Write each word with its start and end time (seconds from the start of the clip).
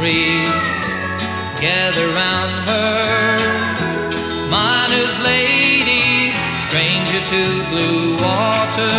memories 0.00 0.80
gather 1.60 2.08
round 2.16 2.68
her, 2.68 3.38
miner's 4.50 5.18
lady, 5.20 6.32
stranger 6.64 7.20
to 7.20 7.42
blue 7.68 8.16
water. 8.16 8.96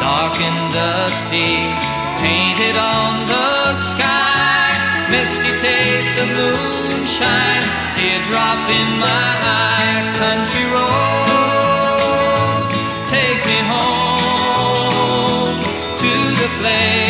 Dark 0.00 0.40
and 0.40 0.72
dusty, 0.72 1.68
painted 2.24 2.76
on 2.76 3.26
the 3.28 3.74
sky, 3.74 4.72
misty 5.10 5.52
taste 5.60 6.16
of 6.22 6.28
moonshine, 6.38 7.68
teardrop 7.92 8.68
in 8.80 8.98
my 8.98 9.28
eye, 9.44 10.00
country 10.16 10.64
roads, 10.72 11.36
take 13.10 13.44
me 13.44 13.60
home 13.68 15.52
to 16.00 16.12
the 16.40 16.48
place 16.60 17.05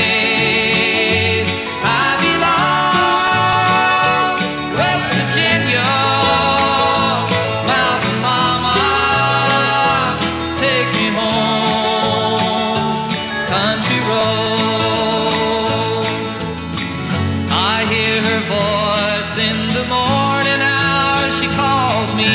me. 22.17 22.33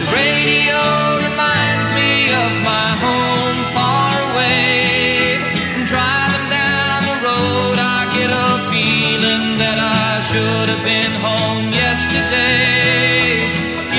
The 0.00 0.08
radio 0.08 0.80
reminds 1.28 1.88
me 1.94 2.32
of 2.32 2.52
my 2.64 2.88
home 3.04 3.60
far 3.76 4.12
away. 4.32 5.36
And 5.76 5.84
driving 5.86 6.48
down 6.48 6.98
the 7.10 7.16
road, 7.28 7.76
I 7.76 8.08
get 8.16 8.30
a 8.32 8.48
feeling 8.72 9.46
that 9.62 9.78
I 9.78 10.20
should 10.28 10.68
have 10.72 10.82
been 10.82 11.12
home 11.20 11.68
yesterday. 11.72 13.44